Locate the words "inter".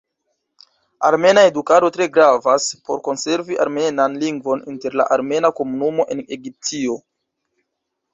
4.73-4.97